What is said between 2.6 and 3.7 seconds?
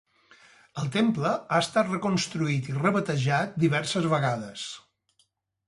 i rebatejat